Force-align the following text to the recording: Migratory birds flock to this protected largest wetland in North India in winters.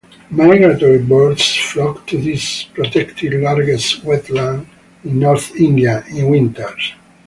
Migratory 0.31 0.97
birds 0.97 1.53
flock 1.57 2.07
to 2.07 2.17
this 2.19 2.63
protected 2.63 3.35
largest 3.35 4.03
wetland 4.03 4.65
in 5.03 5.19
North 5.19 5.55
India 5.55 6.03
in 6.09 6.27
winters. 6.27 6.93